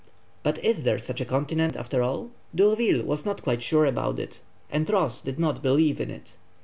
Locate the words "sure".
3.61-3.85